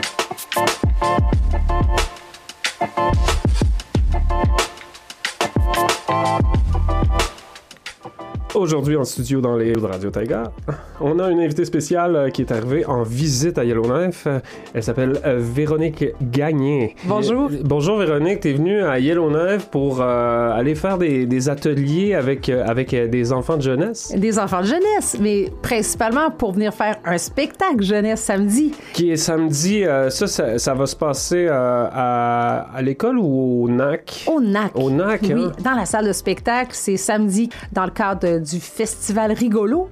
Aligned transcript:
Bye. 0.00 0.21
Aujourd'hui 8.54 8.96
en 8.98 9.04
studio 9.04 9.40
dans 9.40 9.56
les 9.56 9.72
de 9.72 9.80
Radio 9.80 10.10
Taiga, 10.10 10.52
on 11.00 11.18
a 11.20 11.30
une 11.30 11.40
invitée 11.40 11.64
spéciale 11.64 12.14
euh, 12.16 12.28
qui 12.28 12.42
est 12.42 12.52
arrivée 12.52 12.84
en 12.84 13.02
visite 13.02 13.56
à 13.56 13.64
Yellowknife. 13.64 14.28
Elle 14.74 14.82
s'appelle 14.82 15.18
euh, 15.24 15.38
Véronique 15.40 16.04
Gagné. 16.20 16.94
Bonjour. 17.06 17.48
Euh, 17.50 17.62
bonjour 17.64 17.96
Véronique, 17.98 18.40
t'es 18.40 18.52
venue 18.52 18.82
à 18.82 18.98
Yellowknife 18.98 19.68
pour 19.70 20.02
euh, 20.02 20.52
aller 20.52 20.74
faire 20.74 20.98
des, 20.98 21.24
des 21.24 21.48
ateliers 21.48 22.14
avec, 22.14 22.50
euh, 22.50 22.62
avec 22.66 22.92
euh, 22.92 23.08
des 23.08 23.32
enfants 23.32 23.56
de 23.56 23.62
jeunesse, 23.62 24.12
Des 24.14 24.38
enfants 24.38 24.60
de 24.60 24.66
jeunesse, 24.66 25.16
mais 25.18 25.50
principalement 25.62 26.30
pour 26.30 26.52
venir 26.52 26.74
faire 26.74 26.96
un 27.06 27.16
spectacle 27.16 27.82
jeunesse 27.82 28.20
samedi. 28.20 28.72
qui 28.92 29.10
est 29.12 29.16
samedi. 29.16 29.82
euh, 29.82 30.10
ça, 30.10 30.26
ça, 30.26 30.58
ça 30.58 30.74
va 30.74 30.84
se 30.84 30.96
passer 30.96 31.46
euh, 31.48 31.88
à, 31.90 32.66
à 32.74 32.82
l'école 32.82 33.18
ou 33.18 33.64
au 33.64 33.68
NAC? 33.70 34.24
Au 34.26 34.42
NAC. 34.42 34.72
Au 34.74 34.90
NAC, 34.90 35.20
Oui, 35.22 35.32
hein? 35.46 35.52
dans 35.64 35.72
la 35.74 35.86
salle 35.86 36.06
de 36.06 36.12
spectacle. 36.12 36.72
C'est 36.72 36.98
samedi 36.98 37.48
dans 37.72 37.84
le 37.86 37.90
cadre 37.90 38.41
du 38.42 38.60
festival 38.60 39.32
Rigolo. 39.32 39.88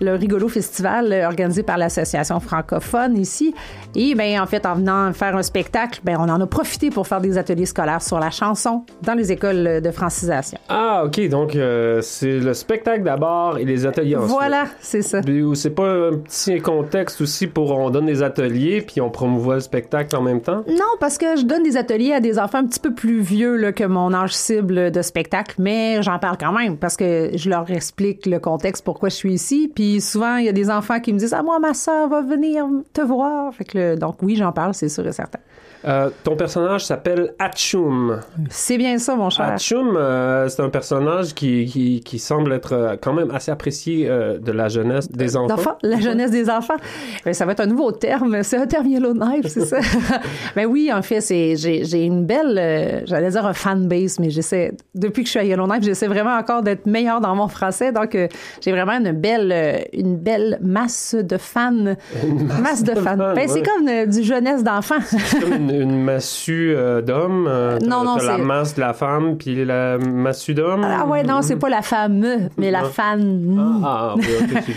Le 0.00 0.14
Rigolo 0.14 0.48
Festival 0.48 1.12
euh, 1.12 1.26
organisé 1.26 1.62
par 1.62 1.78
l'Association 1.78 2.40
francophone 2.40 3.16
ici. 3.16 3.54
Et 3.94 4.14
ben 4.14 4.40
en 4.40 4.46
fait, 4.46 4.66
en 4.66 4.74
venant 4.74 5.12
faire 5.12 5.36
un 5.36 5.42
spectacle, 5.42 6.00
ben 6.04 6.16
on 6.18 6.28
en 6.28 6.40
a 6.40 6.46
profité 6.46 6.90
pour 6.90 7.06
faire 7.06 7.20
des 7.20 7.38
ateliers 7.38 7.66
scolaires 7.66 8.02
sur 8.02 8.18
la 8.18 8.30
chanson 8.30 8.84
dans 9.02 9.14
les 9.14 9.32
écoles 9.32 9.80
de 9.80 9.90
francisation. 9.90 10.58
Ah, 10.68 11.04
ok, 11.06 11.28
donc 11.28 11.54
euh, 11.54 12.00
c'est 12.00 12.38
le 12.38 12.54
spectacle 12.54 13.02
d'abord 13.02 13.58
et 13.58 13.64
les 13.64 13.86
ateliers 13.86 14.16
ensuite. 14.16 14.30
Voilà, 14.30 14.64
c'est 14.80 15.02
ça. 15.02 15.20
C'est 15.54 15.74
pas 15.74 16.08
un 16.08 16.18
petit 16.18 16.60
contexte 16.60 17.20
aussi 17.20 17.46
pour 17.46 17.70
on 17.72 17.90
donne 17.90 18.06
des 18.06 18.22
ateliers 18.22 18.82
puis 18.82 19.00
on 19.00 19.10
promouvoit 19.10 19.54
le 19.54 19.60
spectacle 19.60 20.14
en 20.16 20.22
même 20.22 20.40
temps? 20.40 20.64
Non, 20.68 20.96
parce 21.00 21.18
que 21.18 21.36
je 21.36 21.44
donne 21.44 21.62
des 21.62 21.76
ateliers 21.76 22.12
à 22.12 22.20
des 22.20 22.38
enfants 22.38 22.58
un 22.58 22.66
petit 22.66 22.80
peu 22.80 22.92
plus 22.92 23.20
vieux 23.20 23.56
là, 23.56 23.72
que 23.72 23.84
mon 23.84 24.12
âge 24.12 24.34
cible 24.34 24.90
de 24.90 25.02
spectacle, 25.02 25.54
mais 25.58 26.02
j'en 26.02 26.18
parle 26.18 26.36
quand 26.38 26.52
même 26.52 26.76
parce 26.76 26.96
que 26.96 27.30
je 27.34 27.50
leur 27.50 27.70
explique 27.70 28.26
le 28.26 28.38
contexte 28.38 28.84
pourquoi 28.84 29.08
je 29.08 29.14
suis 29.14 29.34
ici. 29.34 29.53
Puis 29.74 30.00
souvent, 30.00 30.36
il 30.36 30.46
y 30.46 30.48
a 30.48 30.52
des 30.52 30.70
enfants 30.70 31.00
qui 31.00 31.12
me 31.12 31.18
disent 31.18 31.34
Ah, 31.34 31.42
moi, 31.42 31.58
ma 31.58 31.74
soeur 31.74 32.08
va 32.08 32.22
venir 32.22 32.66
te 32.92 33.00
voir. 33.00 33.52
Donc, 33.98 34.22
oui, 34.22 34.36
j'en 34.36 34.52
parle, 34.52 34.74
c'est 34.74 34.88
sûr 34.88 35.06
et 35.06 35.12
certain. 35.12 35.40
Euh, 35.86 36.10
ton 36.22 36.34
personnage 36.36 36.86
s'appelle 36.86 37.34
Atchum. 37.38 38.20
C'est 38.48 38.78
bien 38.78 38.98
ça, 38.98 39.16
mon 39.16 39.28
cher. 39.28 39.46
Atchum, 39.46 39.96
euh, 39.96 40.48
c'est 40.48 40.62
un 40.62 40.70
personnage 40.70 41.34
qui, 41.34 41.66
qui, 41.66 42.00
qui 42.00 42.18
semble 42.18 42.52
être 42.52 42.72
euh, 42.72 42.96
quand 43.00 43.12
même 43.12 43.30
assez 43.30 43.50
apprécié 43.50 44.08
euh, 44.08 44.38
de 44.38 44.50
la 44.50 44.68
jeunesse 44.68 45.10
des 45.10 45.36
enfants. 45.36 45.56
D'enfants, 45.56 45.78
la 45.82 46.00
jeunesse 46.00 46.30
des 46.30 46.48
enfants. 46.48 46.76
Ben, 47.24 47.34
ça 47.34 47.44
va 47.44 47.52
être 47.52 47.60
un 47.60 47.66
nouveau 47.66 47.92
terme. 47.92 48.42
C'est 48.42 48.56
un 48.56 48.66
terme 48.66 48.86
Yellowknife, 48.86 49.46
c'est 49.48 49.66
ça? 49.66 49.78
ben 50.56 50.66
oui, 50.66 50.90
en 50.92 51.02
fait, 51.02 51.20
c'est, 51.20 51.56
j'ai, 51.56 51.84
j'ai 51.84 52.04
une 52.04 52.24
belle, 52.24 53.04
j'allais 53.06 53.30
dire 53.30 53.44
un 53.44 53.52
fanbase, 53.54 54.18
mais 54.18 54.30
j'essaie, 54.30 54.72
depuis 54.94 55.22
que 55.22 55.26
je 55.26 55.32
suis 55.32 55.40
à 55.40 55.44
Yellowknife, 55.44 55.82
j'essaie 55.82 56.08
vraiment 56.08 56.36
encore 56.36 56.62
d'être 56.62 56.86
meilleure 56.86 57.20
dans 57.20 57.34
mon 57.34 57.48
français. 57.48 57.92
Donc, 57.92 58.16
j'ai 58.60 58.72
vraiment 58.72 58.92
une 58.92 59.12
belle, 59.12 59.86
une 59.92 60.16
belle 60.16 60.58
masse 60.62 61.14
de 61.14 61.36
fans. 61.36 61.72
masse, 62.62 62.82
de 62.82 62.94
fans. 62.94 63.16
fans, 63.16 63.34
ben, 63.34 63.48
c'est 63.48 63.54
ouais. 63.54 63.62
comme 63.62 63.88
euh, 63.88 64.06
du 64.06 64.22
jeunesse 64.22 64.62
d'enfant. 64.62 64.96
C'est 65.54 65.60
une, 65.60 65.70
une 65.70 66.02
massue 66.02 66.74
euh, 66.76 67.00
d'homme. 67.02 67.46
euh, 67.48 67.78
Non, 67.80 68.04
non, 68.04 68.16
t'as 68.16 68.24
la 68.24 68.36
c'est- 68.36 68.42
masse 68.42 68.74
de 68.74 68.80
la 68.80 68.92
femme 68.92 69.36
puis 69.36 69.64
la 69.64 69.98
massue 69.98 70.54
d'homme? 70.54 70.84
ah 70.84 71.06
ouais, 71.06 71.22
non, 71.22 71.42
c'est 71.42 71.56
pas 71.56 71.68
la 71.68 71.82
femme, 71.82 72.24
mais 72.58 72.70
la 72.70 72.84
fan. 72.84 73.80
Ah, 73.84 74.14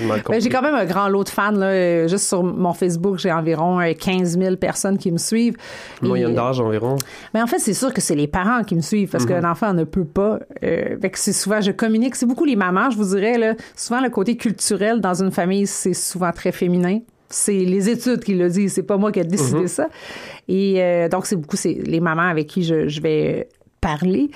mal 0.08 0.22
compris. 0.24 0.24
Ben, 0.38 0.42
j'ai 0.42 0.50
quand 0.50 0.62
même 0.62 0.76
un 0.76 0.86
grand 0.86 1.08
lot 1.08 1.24
de 1.24 1.30
fans. 1.30 1.52
Là. 1.52 1.68
Euh, 1.68 2.08
Juste 2.08 2.28
sur 2.28 2.44
mon 2.44 2.74
Facebook, 2.74 3.18
j'ai 3.18 3.32
environ 3.32 3.80
euh, 3.80 3.94
15 3.94 4.38
000 4.38 4.56
personnes 4.58 4.98
qui 4.98 5.12
me 5.12 5.18
suivent. 5.18 5.56
Moyenne 6.02 6.32
Et- 6.32 6.36
d'âge 6.36 6.60
environ. 6.60 6.96
Mais 7.34 7.42
en 7.42 7.48
fait, 7.48 7.60
c'est 7.60 7.74
sûr 7.74 7.94
que 7.94 8.02
c'est 8.02 8.16
les 8.16 8.28
parents 8.28 8.64
qui 8.64 8.76
me 8.76 8.82
suivent 8.82 9.10
parce 9.10 9.26
qu'un 9.26 9.44
enfant 9.50 9.74
ne 9.74 9.84
peut 9.84 10.06
pas. 10.06 10.40
Euh, 10.64 10.98
fait 11.02 11.10
que 11.10 11.18
c'est 11.20 11.34
souvent, 11.34 11.62
je 11.62 11.72
communique. 11.72 12.16
C'est 12.16 12.26
beaucoup 12.26 12.46
les 12.46 12.56
mamans, 12.56 12.90
je 12.90 12.98
vous 12.98 13.16
dirais. 13.16 13.38
Là, 13.38 13.54
souvent, 13.76 14.02
le 14.02 14.10
côté 14.10 14.36
culturel 14.38 15.02
dans 15.02 15.22
une 15.24 15.32
famille, 15.32 15.68
c'est 15.68 15.94
souvent 15.94 16.32
très 16.32 16.52
féminin. 16.52 17.00
C'est 17.30 17.54
les 17.54 17.90
études 17.90 18.24
qui 18.24 18.34
le 18.36 18.50
disent. 18.50 18.74
C'est 18.74 18.84
pas 18.84 18.98
moi 18.98 19.12
qui 19.12 19.20
ai 19.20 19.24
décidé 19.24 19.68
ça. 19.68 19.88
Et 20.48 20.82
euh, 20.82 21.10
donc, 21.10 21.26
c'est 21.26 21.36
beaucoup 21.36 21.58
c'est 21.58 21.74
les 21.74 22.00
mamans 22.00 22.30
avec 22.30 22.48
qui 22.48 22.64
je, 22.64 22.88
je 22.88 23.02
vais 23.02 23.50
parler. 23.82 24.30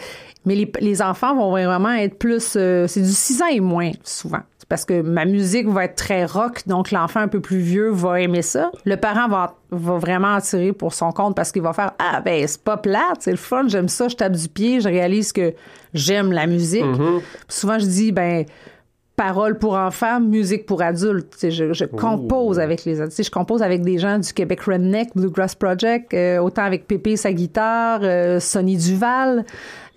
Mais 0.45 0.55
les, 0.55 0.71
les 0.79 1.01
enfants 1.01 1.35
vont 1.35 1.51
vraiment 1.51 1.91
être 1.93 2.17
plus. 2.17 2.53
euh, 2.55 2.87
c'est 2.87 3.01
du 3.01 3.11
6 3.11 3.41
ans 3.43 3.47
et 3.51 3.59
moins, 3.59 3.91
souvent. 4.03 4.39
Parce 4.67 4.85
que 4.85 5.01
ma 5.01 5.25
musique 5.25 5.67
va 5.67 5.83
être 5.83 5.95
très 5.95 6.23
rock, 6.25 6.61
donc 6.65 6.91
l'enfant 6.91 7.19
un 7.19 7.27
peu 7.27 7.41
plus 7.41 7.59
vieux 7.59 7.89
va 7.89 8.21
aimer 8.21 8.41
ça. 8.41 8.71
Le 8.85 8.95
parent 8.95 9.27
va, 9.27 9.57
va 9.69 9.97
vraiment 9.97 10.35
attirer 10.35 10.71
pour 10.71 10.93
son 10.93 11.11
compte 11.11 11.35
parce 11.35 11.51
qu'il 11.51 11.61
va 11.61 11.73
faire 11.73 11.91
Ah, 11.99 12.21
ben, 12.21 12.47
c'est 12.47 12.63
pas 12.63 12.77
plate, 12.77 13.17
c'est 13.19 13.31
le 13.31 13.37
fun, 13.37 13.65
j'aime 13.67 13.89
ça, 13.89 14.07
je 14.07 14.15
tape 14.15 14.31
du 14.31 14.47
pied, 14.47 14.79
je 14.79 14.87
réalise 14.87 15.33
que 15.33 15.53
j'aime 15.93 16.31
la 16.31 16.47
musique. 16.47 16.85
Puis 17.19 17.21
souvent, 17.49 17.79
je 17.79 17.85
dis, 17.85 18.11
ben, 18.13 18.45
paroles 19.21 19.57
pour 19.59 19.75
enfants, 19.75 20.19
musique 20.19 20.65
pour 20.65 20.81
adultes. 20.81 21.37
Je, 21.47 21.73
je 21.73 21.85
compose 21.85 22.59
avec 22.59 22.85
les 22.85 23.01
adultes. 23.01 23.23
Je 23.23 23.29
compose 23.29 23.61
avec 23.61 23.81
des 23.83 23.99
gens 23.99 24.17
du 24.17 24.33
Québec 24.33 24.61
Redneck, 24.61 25.09
Bluegrass 25.15 25.53
Project, 25.53 26.11
euh, 26.15 26.39
autant 26.39 26.63
avec 26.63 26.87
Pépé 26.87 27.15
sa 27.17 27.31
guitare, 27.31 27.99
euh, 28.03 28.39
Sonny 28.39 28.77
Duval, 28.77 29.45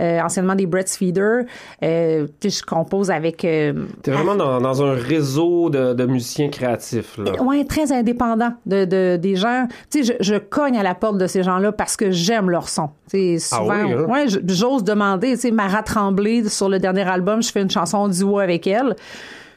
euh, 0.02 0.20
anciennement 0.20 0.54
des 0.54 0.66
Brett's 0.66 0.96
Feeder. 0.98 1.44
Euh, 1.82 2.26
je 2.42 2.62
compose 2.64 3.10
avec... 3.10 3.38
T'es 3.38 3.72
vraiment 4.10 4.34
dans, 4.34 4.60
dans 4.60 4.82
un 4.82 4.92
réseau 4.92 5.70
de, 5.70 5.94
de 5.94 6.04
musiciens 6.04 6.48
créatifs. 6.50 7.18
Ouais, 7.40 7.64
très 7.64 7.92
indépendant 7.92 8.52
de, 8.66 8.84
de- 8.84 9.16
des 9.16 9.36
gens. 9.36 9.66
Tu 9.90 10.04
sais, 10.04 10.16
je, 10.20 10.32
je 10.32 10.38
cogne 10.38 10.76
à 10.76 10.82
la 10.82 10.94
porte 10.94 11.16
de 11.16 11.26
ces 11.26 11.42
gens-là 11.42 11.72
parce 11.72 11.96
que 11.96 12.10
j'aime 12.10 12.50
leur 12.50 12.68
son. 12.68 12.88
Tu 13.10 13.38
sais, 13.38 13.56
souvent, 13.56 13.70
Ah 13.70 13.84
oui, 13.86 13.92
hein? 13.92 14.04
ouais, 14.08 14.26
j'ose 14.48 14.82
demander. 14.84 15.32
Tu 15.34 15.40
sais, 15.40 15.50
Mara 15.50 15.82
Tremblay 15.82 16.48
sur 16.48 16.68
le 16.68 16.78
dernier 16.78 17.08
album, 17.08 17.42
je 17.42 17.50
fais 17.52 17.62
une 17.62 17.70
chanson 17.70 18.08
duo 18.08 18.38
avec 18.40 18.66
elle. 18.66 18.96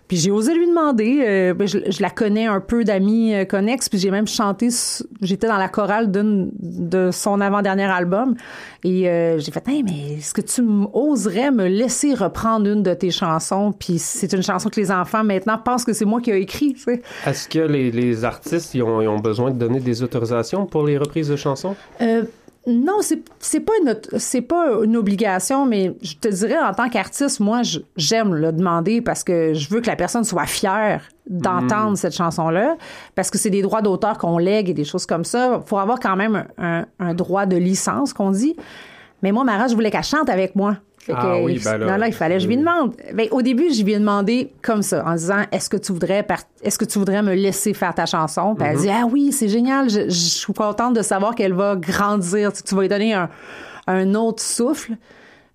Puis 0.07 0.15
j'ai 0.15 0.31
osé 0.31 0.53
lui 0.53 0.65
demander. 0.65 1.21
euh, 1.21 1.53
ben, 1.53 1.67
je, 1.67 1.79
je 1.89 2.01
la 2.01 2.09
connais 2.09 2.45
un 2.45 2.61
peu 2.61 2.85
d'amis 2.85 3.35
euh, 3.35 3.43
connexes, 3.43 3.89
puis 3.89 3.99
j'ai 3.99 4.09
même 4.09 4.25
chanté. 4.25 4.69
J'étais 5.21 5.47
dans 5.47 5.57
la 5.57 5.67
chorale 5.67 6.09
d'une 6.09 6.49
de 6.57 7.09
son 7.11 7.41
avant-dernier 7.41 7.83
album, 7.83 8.35
et 8.85 9.09
euh, 9.09 9.37
j'ai 9.37 9.51
fait, 9.51 9.67
hey, 9.67 9.83
mais 9.83 10.13
est-ce 10.13 10.33
que 10.33 10.39
tu 10.39 10.63
oserais 10.93 11.51
me 11.51 11.67
laisser 11.67 12.13
reprendre 12.13 12.69
une 12.69 12.83
de 12.83 12.93
tes 12.93 13.11
chansons? 13.11 13.73
Puis 13.77 13.99
c'est 13.99 14.31
une 14.31 14.43
chanson 14.43 14.69
que 14.69 14.79
les 14.79 14.91
enfants 14.91 15.25
maintenant 15.25 15.57
pensent 15.57 15.83
que 15.83 15.91
c'est 15.91 16.05
moi 16.05 16.21
qui 16.21 16.31
ai 16.31 16.37
écrit. 16.39 16.73
Tu 16.75 16.83
sais. 16.83 17.01
Est-ce 17.25 17.49
que 17.49 17.59
les, 17.59 17.91
les 17.91 18.23
artistes 18.23 18.75
ils 18.75 18.83
ont, 18.83 19.01
ils 19.01 19.09
ont 19.09 19.19
besoin 19.19 19.51
de 19.51 19.57
donner 19.57 19.81
des 19.81 20.03
autorisations 20.03 20.67
pour 20.67 20.85
les 20.85 20.97
reprises 20.97 21.27
de 21.27 21.35
chansons? 21.35 21.75
Non, 22.67 22.97
c'est 22.99 23.23
c'est 23.39 23.61
pas 23.61 23.71
une 23.81 23.95
c'est 24.17 24.41
pas 24.41 24.83
une 24.83 24.97
obligation, 24.97 25.65
mais 25.65 25.95
je 26.01 26.15
te 26.15 26.27
dirais 26.27 26.59
en 26.59 26.73
tant 26.73 26.89
qu'artiste, 26.89 27.39
moi 27.39 27.61
j'aime 27.95 28.35
le 28.35 28.51
demander 28.51 29.01
parce 29.01 29.23
que 29.23 29.53
je 29.53 29.69
veux 29.69 29.79
que 29.79 29.87
la 29.87 29.95
personne 29.95 30.25
soit 30.25 30.45
fière 30.45 31.01
d'entendre 31.29 31.97
cette 31.97 32.13
chanson-là, 32.13 32.75
parce 33.15 33.29
que 33.29 33.37
c'est 33.37 33.49
des 33.49 33.61
droits 33.61 33.81
d'auteur 33.81 34.17
qu'on 34.17 34.37
lègue 34.37 34.69
et 34.69 34.73
des 34.73 34.83
choses 34.83 35.05
comme 35.05 35.23
ça. 35.23 35.61
Faut 35.65 35.77
avoir 35.77 36.01
quand 36.01 36.17
même 36.17 36.45
un, 36.57 36.85
un 36.99 37.13
droit 37.13 37.45
de 37.45 37.55
licence 37.55 38.11
qu'on 38.11 38.31
dit. 38.31 38.57
Mais 39.23 39.31
moi, 39.31 39.43
Mara, 39.43 39.67
je 39.67 39.73
voulais 39.75 39.91
qu'elle 39.91 40.03
chante 40.03 40.29
avec 40.29 40.55
moi. 40.55 40.77
Fait 40.99 41.13
Ah 41.15 41.37
oui, 41.41 41.59
ben 41.63 41.77
là, 41.77 41.85
non, 41.91 41.97
là, 41.97 42.07
il 42.07 42.13
fallait, 42.13 42.39
je 42.39 42.47
lui 42.47 42.57
demande. 42.57 42.95
Ben, 43.13 43.27
au 43.31 43.41
début, 43.41 43.71
je 43.73 43.81
lui 43.83 43.93
ai 43.93 43.99
demandé 43.99 44.51
comme 44.61 44.81
ça, 44.81 45.05
en 45.05 45.13
disant, 45.15 45.43
est-ce 45.51 45.69
que 45.69 45.77
tu 45.77 45.93
voudrais, 45.93 46.21
par- 46.23 46.41
est-ce 46.61 46.77
que 46.77 46.83
tu 46.85 46.99
voudrais 46.99 47.23
me 47.23 47.33
laisser 47.33 47.73
faire 47.73 47.95
ta 47.95 48.05
chanson? 48.05 48.55
Puis 48.55 48.65
Mm-hmm. 48.67 48.71
elle 48.71 48.77
dit, 48.77 48.89
ah 48.89 49.05
oui, 49.09 49.31
c'est 49.31 49.47
génial, 49.47 49.89
je, 49.89 50.01
je 50.09 50.09
suis 50.09 50.53
contente 50.53 50.95
de 50.95 51.01
savoir 51.01 51.33
qu'elle 51.33 51.53
va 51.53 51.75
grandir. 51.77 52.51
Tu, 52.51 52.61
tu 52.63 52.75
vas 52.75 52.81
lui 52.81 52.89
donner 52.89 53.13
un, 53.13 53.29
un 53.87 54.13
autre 54.15 54.43
souffle. 54.43 54.97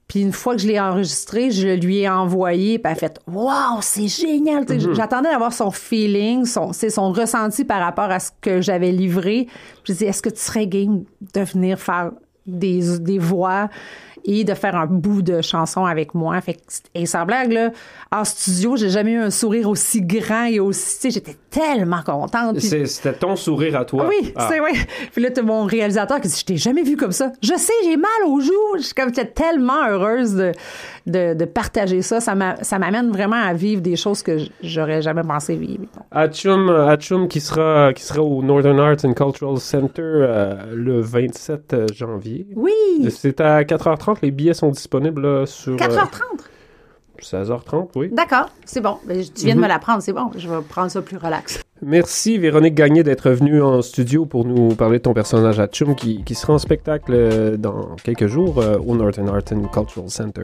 Puis 0.09 0.21
une 0.21 0.33
fois 0.33 0.57
que 0.57 0.61
je 0.63 0.67
l'ai 0.69 0.81
enregistré, 0.81 1.51
je 1.51 1.69
lui 1.69 1.99
ai 2.01 2.09
envoyé, 2.09 2.79
puis 2.79 2.91
elle 2.91 2.93
a 2.93 2.95
fait 3.09 3.19
Waouh, 3.27 3.79
c'est 3.81 4.09
génial! 4.09 4.65
Mm-hmm. 4.65 4.95
J'attendais 4.95 5.31
d'avoir 5.31 5.53
son 5.53 5.71
feeling, 5.71 6.45
son, 6.47 6.73
son 6.73 7.13
ressenti 7.13 7.65
par 7.65 7.81
rapport 7.81 8.11
à 8.11 8.21
ce 8.21 8.31
que 8.41 8.61
j'avais 8.61 8.91
livré. 8.91 9.47
Je 9.85 9.93
dis 9.93 10.05
Est-ce 10.05 10.21
que 10.23 10.29
tu 10.31 10.41
serais 10.41 10.67
game 10.67 11.05
de 11.35 11.41
venir 11.43 11.79
faire 11.79 12.11
des, 12.47 12.99
des 12.99 13.19
voix 13.19 13.69
et 14.25 14.45
de 14.45 14.55
faire 14.55 14.77
un 14.77 14.87
bout 14.87 15.21
de 15.23 15.41
chanson 15.43 15.85
avec 15.85 16.15
moi? 16.15 16.41
Fait 16.41 16.55
que, 16.55 16.61
et 16.95 17.07
sans 17.07 17.25
blague, 17.27 17.51
là, 17.53 17.71
en 18.13 18.25
studio, 18.25 18.77
j'ai 18.77 18.91
jamais 18.91 19.13
eu 19.13 19.19
un 19.21 19.31
sourire 19.31 19.69
aussi 19.69 20.01
grand 20.03 20.45
et 20.45 20.61
aussi. 20.61 20.95
Tu 20.97 21.01
sais, 21.01 21.11
j'étais 21.11 21.37
tellement 21.51 22.03
contente. 22.03 22.59
C'était 22.61 23.13
ton 23.15 23.35
sourire 23.37 23.77
à 23.79 23.85
toi. 23.85 24.05
ah 24.07 24.09
oui, 24.09 24.33
Ah. 24.37 24.49
c'est 24.51 24.61
oui. 24.61 24.71
Puis 25.13 25.23
là, 25.23 25.31
t'as 25.31 25.43
mon 25.43 25.65
réalisateur 25.65 26.21
qui 26.21 26.29
dit 26.29 26.37
Je 26.39 26.45
t'ai 26.45 26.57
jamais 26.57 26.83
vu 26.83 26.97
comme 26.97 27.13
ça. 27.13 27.33
Je 27.43 27.55
sais, 27.57 27.73
j'ai 27.85 27.97
mal 27.97 28.11
aux 28.27 28.41
joues. 28.41 28.53
Je 28.77 28.83
suis 28.83 28.95
comme 28.95 29.09
j'étais 29.09 29.27
tellement 29.31 29.85
heureuse 29.89 30.35
de, 30.35 30.53
de, 31.07 31.35
de 31.35 31.45
partager 31.45 32.03
ça. 32.03 32.21
Ça 32.21 32.35
m'a- 32.35 32.63
ça 32.63 32.79
m'amène 32.79 33.11
vraiment 33.11 33.37
à 33.43 33.53
vivre 33.55 33.81
des 33.83 33.97
choses 33.97 34.23
que 34.23 34.39
j'aurais 34.63 35.03
jamais 35.03 35.23
pensé 35.23 35.57
vivre. 35.57 35.85
Atchum 36.11 37.29
qui 37.29 37.41
sera, 37.41 37.93
qui 37.93 38.03
sera 38.03 38.23
au 38.23 38.43
Northern 38.43 38.79
Arts 38.79 39.05
and 39.05 39.15
Cultural 39.15 39.59
Center 39.59 40.03
euh, 40.03 40.55
le 40.75 41.01
27 41.01 41.93
janvier. 41.95 42.47
Oui! 42.57 42.73
C'est 43.11 43.41
à 43.41 43.63
4h30, 43.63 44.19
les 44.23 44.31
billets 44.31 44.55
sont 44.55 44.71
disponibles 44.71 45.23
là, 45.23 45.47
sur... 45.47 45.75
euh, 45.75 45.77
4h30. 45.77 46.21
16h30, 47.21 47.89
oui. 47.95 48.09
D'accord, 48.13 48.49
c'est 48.65 48.81
bon. 48.81 48.97
Ben, 49.07 49.23
tu 49.23 49.45
viens 49.45 49.55
de 49.55 49.61
me 49.61 49.69
l'apprendre, 49.69 50.03
c'est 50.03 50.13
bon. 50.13 50.31
Je 50.37 50.49
vais 50.49 50.57
prendre 50.69 50.91
ça 50.91 51.01
plus 51.03 51.17
relax. 51.19 51.61
Merci 51.81 52.37
Véronique 52.39 52.75
Gagné 52.75 53.03
d'être 53.05 53.31
venue 53.31 53.63
en 53.63 53.81
studio 53.83 54.27
pour 54.27 54.45
nous 54.45 54.75
parler 54.75 54.99
de 54.99 55.03
ton 55.05 55.15
personnage 55.15 55.61
à 55.61 55.67
Chum 55.69 55.95
qui, 55.95 56.25
qui 56.25 56.35
sera 56.35 56.55
en 56.55 56.59
spectacle 56.59 57.57
dans 57.59 57.95
quelques 58.03 58.27
jours 58.27 58.59
euh, 58.61 58.77
au 58.85 58.97
Northern 58.97 59.29
Art 59.29 59.43
and 59.53 59.69
Cultural 59.73 60.09
Center. 60.11 60.43